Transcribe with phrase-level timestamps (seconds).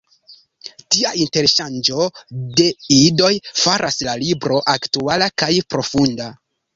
[0.93, 2.07] Tia interŝanĝo
[2.59, 2.65] de
[2.95, 3.31] ideoj
[3.65, 6.31] faras la libro aktuala kaj profunda.